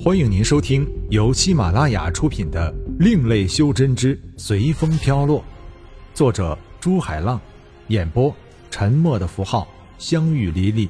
[0.00, 5.40] 欢迎您收听由喜马拉雅出品的《另类修真之随风飘落》，
[6.14, 7.40] 作者朱海浪，
[7.88, 8.32] 演播
[8.70, 9.66] 沉默的符号、
[9.98, 10.88] 相遇离离。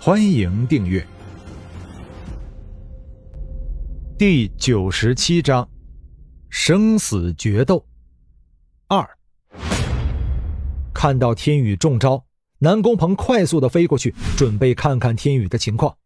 [0.00, 1.06] 欢迎订阅。
[4.18, 5.68] 第九十七章：
[6.48, 7.86] 生死决斗
[8.88, 9.08] 二。
[10.92, 12.24] 看到天宇中招，
[12.58, 15.96] 南宫鹏快速的飞过去，准备看看天宇的情况。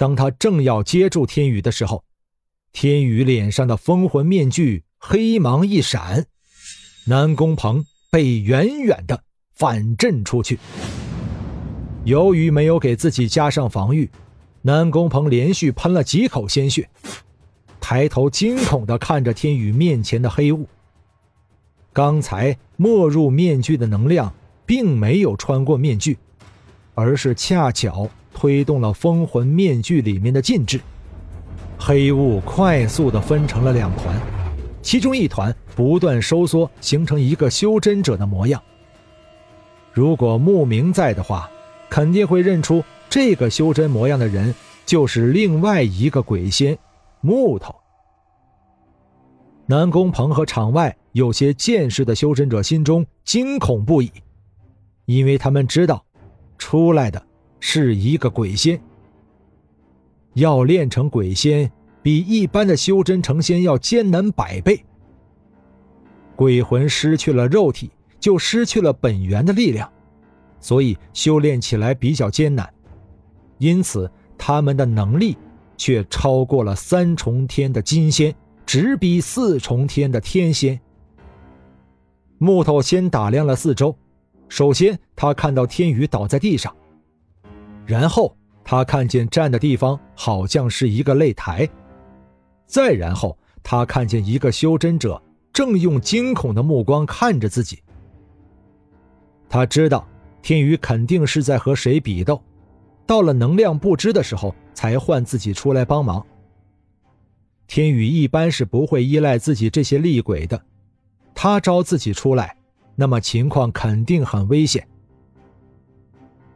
[0.00, 2.02] 当他正要接住天宇的时候，
[2.72, 6.24] 天宇脸上的封魂面具黑芒一闪，
[7.04, 9.22] 南宫鹏被远远的
[9.52, 10.58] 反震出去。
[12.04, 14.10] 由于没有给自己加上防御，
[14.62, 16.88] 南宫鹏连续喷了几口鲜血，
[17.78, 20.66] 抬头惊恐的看着天宇面前的黑雾。
[21.92, 24.32] 刚才没入面具的能量
[24.64, 26.16] 并没有穿过面具，
[26.94, 28.08] 而是恰巧。
[28.40, 30.80] 推动了封魂面具里面的禁制，
[31.78, 34.18] 黑雾快速的分成了两团，
[34.80, 38.58] 其中一团不断收缩，形成一个修真者的模样。
[39.92, 41.50] 如果慕名在的话，
[41.90, 44.54] 肯定会认出这个修真模样的人
[44.86, 46.78] 就是另外一个鬼仙
[47.20, 47.74] 木头。
[49.66, 54.10] 南宫鹏和场外有些见识的修真者心中惊恐不已，
[55.04, 56.02] 因为他们知道，
[56.56, 57.22] 出来的。
[57.60, 58.80] 是一个鬼仙，
[60.34, 61.70] 要练成鬼仙，
[62.02, 64.84] 比一般的修真成仙要艰难百倍。
[66.34, 69.90] 鬼魂失去了肉体，就失去了本源的力量，
[70.58, 72.68] 所以修炼起来比较艰难。
[73.58, 75.36] 因此，他们的能力
[75.76, 80.80] 却超过了三重天的金仙，直逼四重天的天仙。
[82.38, 83.94] 木头先打量了四周，
[84.48, 86.74] 首先他看到天宇倒在地上。
[87.90, 91.68] 然后他看见站的地方好像是一个擂台，
[92.64, 95.20] 再然后他看见一个修真者
[95.52, 97.82] 正用惊恐的目光看着自己。
[99.48, 100.06] 他知道
[100.40, 102.40] 天宇肯定是在和谁比斗，
[103.06, 106.24] 到了能量不支的时候才唤自己出来帮忙。
[107.66, 110.62] 天宇一般是不会依赖自己这些厉鬼的，
[111.34, 112.56] 他招自己出来，
[112.94, 114.86] 那么情况肯定很危险。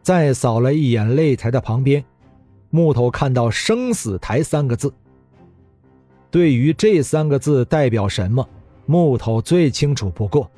[0.05, 2.05] 再扫了一眼擂台的旁边，
[2.69, 4.93] 木头看到“生死台”三个字。
[6.31, 8.47] 对于这三个字代表什么，
[8.85, 10.51] 木头最清楚不过。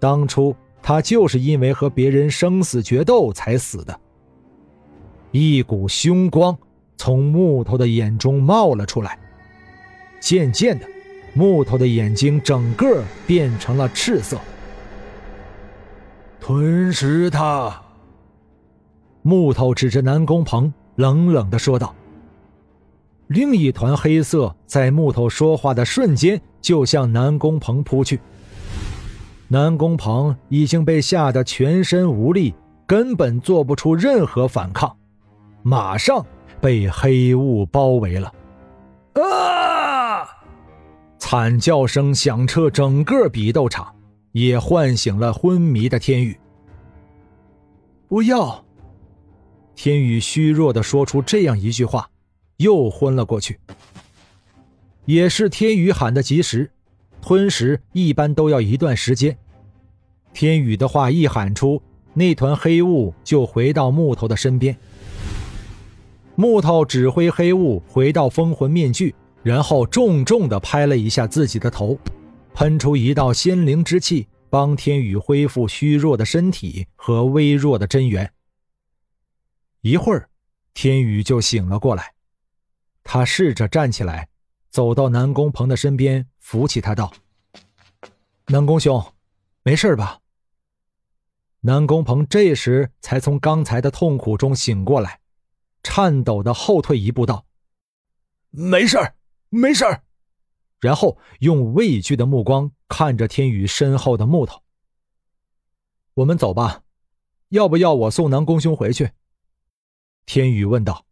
[0.00, 0.52] 当初
[0.82, 4.00] 他就是因为和别人生死决斗才死的。
[5.30, 6.58] 一股凶光
[6.96, 9.16] 从木头的眼中冒了出来，
[10.18, 10.84] 渐渐的，
[11.34, 14.36] 木头的眼睛整个变成了赤色。
[16.40, 17.80] 吞食他。
[19.28, 21.94] 木头指着南宫鹏，冷冷的说道
[23.28, 28.18] ：“另一团黑色在木头说话的瞬间就向南宫鹏扑去。
[29.48, 32.54] 南宫鹏已经被吓得全身无力，
[32.86, 34.96] 根本做不出任何反抗，
[35.62, 36.24] 马上
[36.58, 38.32] 被黑雾包围了。
[39.12, 40.26] 啊！
[41.18, 43.94] 惨叫声响彻整个比斗场，
[44.32, 46.34] 也唤醒了昏迷的天宇。
[48.08, 48.64] 不要！
[49.80, 52.10] 天宇虚弱的说出这样一句话，
[52.56, 53.60] 又昏了过去。
[55.04, 56.68] 也是天宇喊的及时，
[57.22, 59.38] 吞食一般都要一段时间。
[60.34, 61.80] 天宇的话一喊出，
[62.12, 64.76] 那团黑雾就回到木头的身边。
[66.34, 71.96] 木头指挥黑雾回到封魂面具，然后重重的拍了一下自己的头，
[72.52, 78.28] 喷出一道仙灵之气，帮天宇恢复虚弱的身体和微弱的真元。
[79.80, 80.28] 一会儿，
[80.74, 82.14] 天宇就醒了过来。
[83.04, 84.28] 他试着站起来，
[84.68, 87.12] 走到南宫鹏的身边，扶起他道
[88.48, 89.14] ：“南宫兄，
[89.62, 90.20] 没事吧？”
[91.62, 95.20] 南宫鹏这时才从刚才的痛苦中醒过来，
[95.82, 97.46] 颤抖的后退一步道
[98.50, 98.98] ：“没事
[99.48, 99.84] 没事
[100.80, 104.62] 然后用畏惧的目光看着天宇身后的木头
[106.14, 106.82] ：“我们走吧，
[107.48, 109.12] 要不要我送南宫兄回去？”
[110.28, 111.06] 天宇问道：“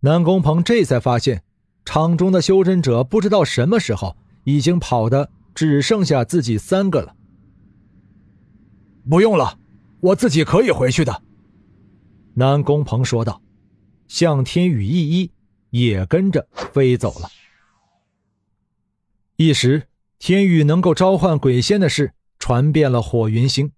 [0.00, 1.42] 南宫鹏这才发现，
[1.86, 4.14] 场中的修真者不知道什么时候
[4.44, 7.16] 已经跑的只剩下自己三个了。
[9.08, 9.58] 不用了，
[10.00, 11.22] 我自己可以回去的。”
[12.36, 13.40] 南宫鹏说道，
[14.06, 15.32] 向天宇一一，
[15.70, 17.30] 也跟着飞走了。
[19.36, 23.72] 一时，天宇能够召唤鬼仙的事传遍了火云星，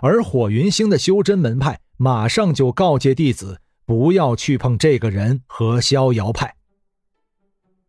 [0.00, 1.80] 而火云星的修真门派。
[2.00, 6.54] 马上就告诫弟子不要去碰这个人和逍遥派。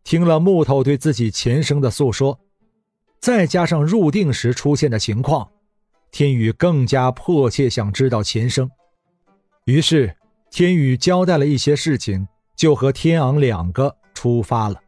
[0.02, 2.40] 听了木头对自己前生的诉说，
[3.20, 5.48] 再加上入定时出现的情况，
[6.10, 8.68] 天宇更加迫切想知道前生。
[9.66, 10.16] 于是，
[10.50, 12.26] 天宇交代了一些事情，
[12.56, 14.80] 就和天昂两个出发了。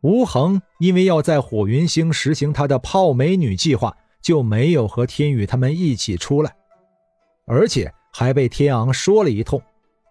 [0.00, 6.56] 吴恒因为要在火云星实行他的泡美女计划，就没有和天宇他们一起出来，
[7.46, 9.60] 而且还被天昂说了一通，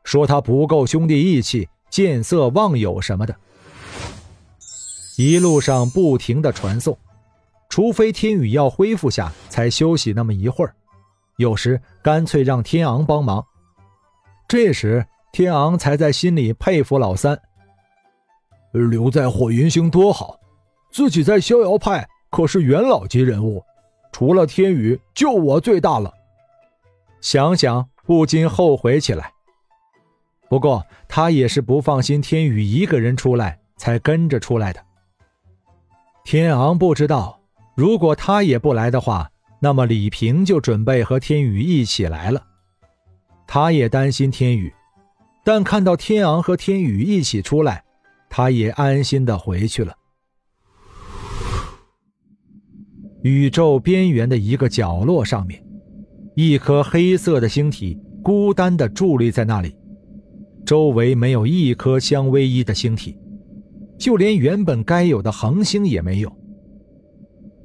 [0.04, 3.34] 说他不够兄弟义气、见色忘友什么的。
[5.18, 6.98] 一路上不停的传送，
[7.70, 10.76] 除非天宇要恢复下才休息那么一会儿，
[11.38, 13.46] 有时干脆让天昂帮忙。
[14.50, 17.40] 这时天昂才在心里佩服老三。
[18.74, 20.38] 留在火云星多好，
[20.92, 23.64] 自己在逍遥派可是元老级人物，
[24.12, 26.12] 除了天宇就我最大了。
[27.22, 29.32] 想想不禁后悔起来。
[30.50, 34.80] 不过他也是不放心天宇一个人出来，才跟着出来的。
[36.24, 37.40] 天昂不知道，
[37.76, 39.30] 如果他也不来的话，
[39.60, 42.46] 那么李平就准备和天宇一起来了。
[43.48, 44.74] 他也担心天宇，
[45.44, 47.84] 但看到天昂和天宇一起出来，
[48.30, 49.96] 他也安心的回去了。
[53.22, 55.63] 宇宙边缘的一个角落上面，
[56.36, 59.76] 一颗黑色的星体孤单的伫立在那里，
[60.66, 63.16] 周围没有一颗相偎依的星体。
[64.00, 66.36] 就连原本该有的恒星也没有。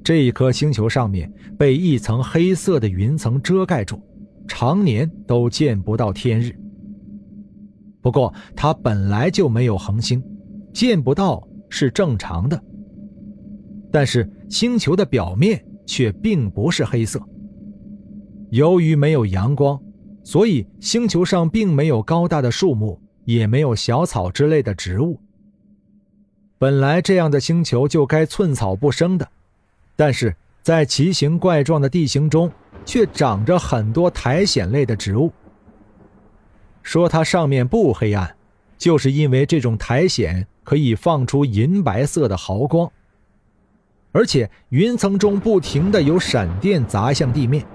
[0.03, 3.99] 这一颗星球上面被一层黑色的云层遮盖住，
[4.47, 6.55] 常年都见不到天日。
[8.01, 10.23] 不过它本来就没有恒星，
[10.71, 12.63] 见不到是正常的。
[13.91, 17.19] 但是星球的表面却并不是黑色。
[18.49, 19.79] 由于没有阳光，
[20.23, 25.19] 所以星球上并没有高大的树木，也没有小草之类的植物。
[26.57, 29.27] 本来这样的星球就该寸草不生的，
[29.95, 32.51] 但是在奇形怪状的地形中，
[32.85, 35.31] 却长着很多苔藓类的植物。
[36.81, 38.35] 说它上面不黑暗，
[38.77, 42.91] 就是因为这种苔藓可以放出银白色的毫光，
[44.11, 47.65] 而且云层中不停的有闪电砸向地面，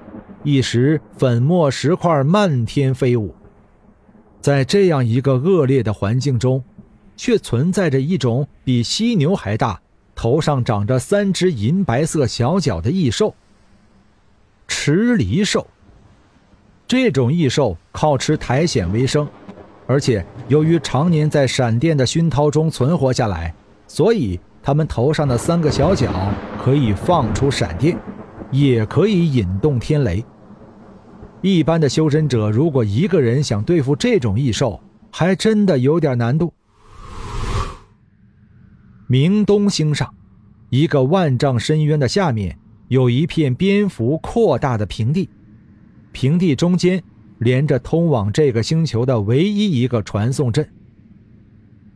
[0.44, 3.34] 一时粉末石块漫天飞舞。
[4.40, 6.62] 在这样一个恶劣的环境中。
[7.16, 9.80] 却存在着一种比犀牛还大、
[10.16, 13.32] 头上长着三只银白色小角的异兽——
[14.66, 15.64] 池离兽。
[16.88, 19.28] 这种异兽靠吃苔藓为生，
[19.86, 23.54] 而且由于常年在闪电的熏陶中存活下来，
[23.86, 26.10] 所以它们头上的三个小角
[26.62, 27.96] 可以放出闪电，
[28.50, 30.24] 也可以引动天雷。
[31.44, 34.80] 一般的修真者如果一个人想对付这种异兽，
[35.10, 36.54] 还真的有点难度。
[39.06, 40.14] 明东星上，
[40.70, 42.58] 一个万丈深渊的下面，
[42.88, 45.28] 有一片蝙蝠扩大的平地。
[46.12, 47.02] 平地中间
[47.36, 50.66] 连着通往这个星球的唯一一个传送阵。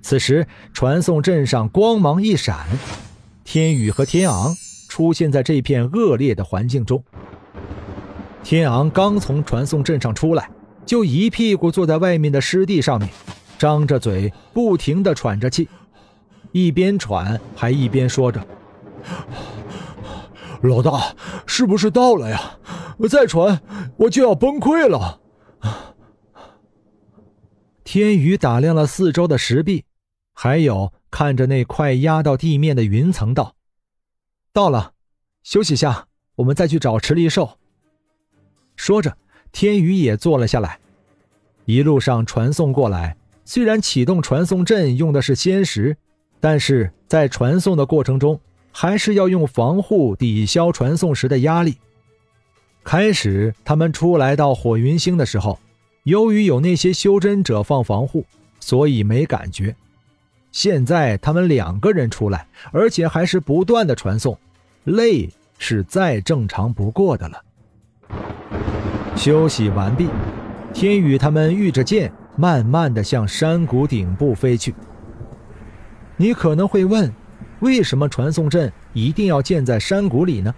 [0.02, 2.66] 此时，传送阵上光芒一闪，
[3.44, 4.54] 天宇和天昂
[4.90, 7.02] 出现在这片恶劣的环境中。
[8.48, 10.50] 天昂刚从传送阵上出来，
[10.86, 13.06] 就一屁股坐在外面的湿地上面，
[13.58, 15.68] 张着嘴，不停地喘着气。
[16.52, 18.42] 一边喘还一边说着
[20.64, 22.56] ：“老大，是不是到了呀？
[22.96, 23.60] 我再喘
[23.98, 25.20] 我就要崩溃了。”
[27.84, 29.84] 天宇打量了四周的石壁，
[30.32, 33.56] 还有看着那快压到地面的云层，道
[34.54, 34.94] ：“到了，
[35.42, 36.06] 休息下，
[36.36, 37.50] 我们再去找池力兽。”
[38.78, 39.14] 说着，
[39.52, 40.78] 天宇也坐了下来。
[41.66, 45.94] 一路上传送过来，虽然启动传送阵用的是仙石。
[46.40, 51.76] 但是在传送的过程中，还是要用防护抵消传送时的压力。
[52.84, 55.58] 开始他们出来到火云星的时候，
[56.04, 58.24] 由于有那些修真者放防护，
[58.60, 59.74] 所以没感觉。
[60.52, 64.38] 现在他们两个人出来，而且还是不断的传送，
[64.84, 67.42] 累是再正常不过的了。
[69.18, 70.08] 休息完毕，
[70.72, 74.72] 天宇他们御着剑，慢慢的向山谷顶部飞去。
[76.16, 77.12] 你可能会问，
[77.58, 80.54] 为什么传送阵一定要建在山谷里呢？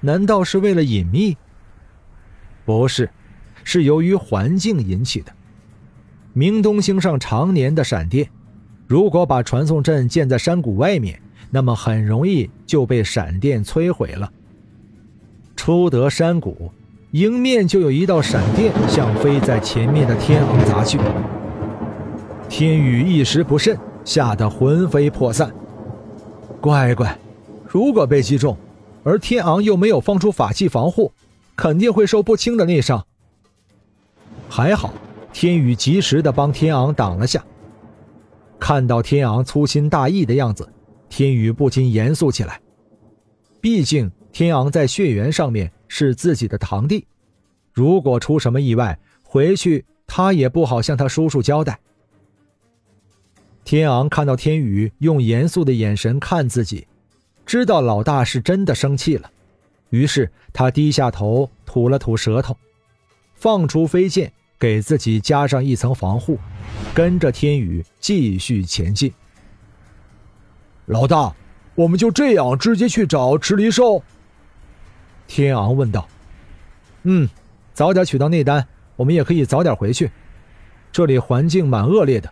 [0.00, 1.38] 难道是为了隐秘？
[2.66, 3.08] 不是，
[3.64, 5.32] 是由于环境引起的。
[6.34, 8.28] 明东星上常年的闪电，
[8.86, 11.18] 如果把传送阵建在山谷外面，
[11.50, 14.30] 那么很容易就被闪电摧毁了。
[15.56, 16.70] 出得山谷，
[17.16, 20.98] 迎面就有一道闪电向飞在前面的天昂砸去。
[22.46, 25.50] 天宇一时不慎，吓得魂飞魄散。
[26.60, 27.18] 乖乖，
[27.66, 28.54] 如果被击中，
[29.02, 31.10] 而天昂又没有放出法器防护，
[31.56, 33.02] 肯定会受不轻的内伤。
[34.46, 34.92] 还好，
[35.32, 37.42] 天宇及时的帮天昂挡了下。
[38.60, 40.68] 看到天昂粗心大意的样子，
[41.08, 42.60] 天宇不禁严肃起来。
[43.58, 47.06] 毕竟天昂在血缘上面是自己的堂弟，
[47.72, 51.78] 如果出什么意外，回去他也不好向他叔叔交代。
[53.64, 56.86] 天昂看到天宇用严肃的眼神看自己，
[57.44, 59.30] 知道老大是真的生气了，
[59.90, 62.56] 于是他低下头吐了吐舌头，
[63.34, 66.38] 放出飞剑，给自己加上一层防护，
[66.94, 69.12] 跟着天宇继续前进。
[70.86, 71.34] 老大，
[71.74, 74.04] 我们就这样直接去找池离兽？
[75.26, 76.06] 天昂问道。
[77.02, 77.28] 嗯，
[77.74, 78.66] 早点取到内丹，
[78.96, 80.10] 我们也可以早点回去。
[80.92, 82.30] 这里环境蛮恶劣的。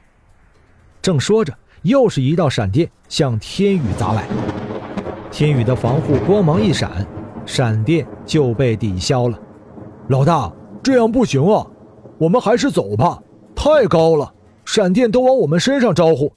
[1.03, 4.27] 正说着，又是一道闪电向天宇砸来。
[5.31, 7.07] 天宇的防护光芒一闪，
[7.45, 9.39] 闪电就被抵消了。
[10.09, 11.67] 老大，这样不行啊，
[12.19, 13.21] 我们还是走吧，
[13.57, 14.33] 太高了，
[14.65, 16.33] 闪电都往我们身上招呼。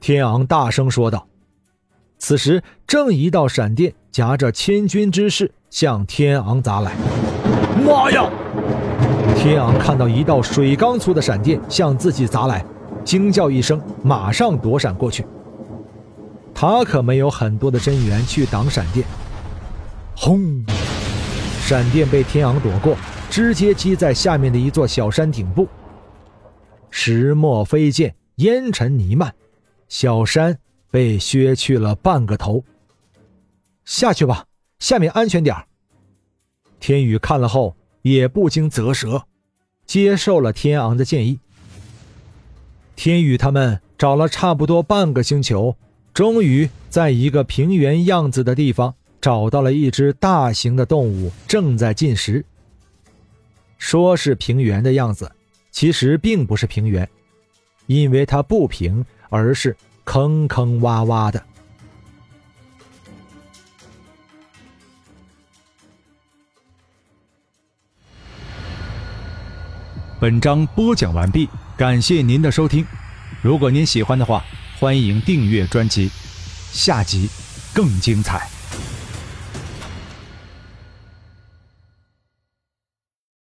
[0.00, 1.27] 天昂大声说道。
[2.18, 6.92] 此时，正一道闪电夹着千钧之势向天昂砸来。
[7.86, 8.28] 妈呀！
[9.36, 12.64] 天昂看到一道水缸粗的闪电向自己砸来。
[13.04, 15.24] 惊叫一声，马上躲闪过去。
[16.52, 19.06] 他可没有很多的真元去挡闪电。
[20.16, 20.64] 轰！
[21.62, 22.96] 闪电被天昂躲过，
[23.30, 25.68] 直接击在下面的一座小山顶部。
[26.90, 29.32] 石墨飞溅，烟尘弥漫，
[29.88, 30.58] 小山
[30.90, 32.64] 被削去了半个头。
[33.84, 34.46] 下去吧，
[34.78, 35.56] 下面安全点
[36.80, 39.24] 天宇看了后也不经啧舌，
[39.86, 41.40] 接受了天昂的建议。
[42.94, 45.76] 天宇他们找了差不多半个星球，
[46.12, 52.44] 终于在一个平原样子的地方找到了一只大型的动物正在进食。
[53.78, 55.30] 说是平原的样子，
[55.70, 57.08] 其实并不是平原，
[57.86, 59.76] 因为它不平，而是
[60.10, 61.44] 坑坑洼洼的。
[70.18, 71.46] 本章播讲完毕。
[71.76, 72.86] 感谢您的收听，
[73.42, 74.42] 如果您喜欢的话，
[74.80, 76.10] 欢迎订阅专辑，
[76.72, 77.28] 下集
[77.74, 78.57] 更精彩。